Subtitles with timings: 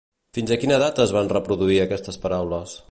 [0.37, 2.79] Fins quina data es van reproduir aquestes paraules?